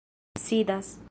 sidas 0.39 0.99